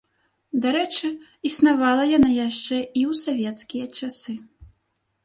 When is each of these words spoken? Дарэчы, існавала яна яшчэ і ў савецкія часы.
Дарэчы, 0.61 1.11
існавала 1.49 2.07
яна 2.17 2.31
яшчэ 2.47 2.79
і 2.79 3.01
ў 3.11 3.21
савецкія 3.25 3.85
часы. 4.01 4.33